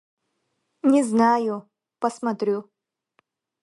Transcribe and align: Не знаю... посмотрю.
Не 0.81 1.03
знаю... 1.03 1.69
посмотрю. 1.99 2.67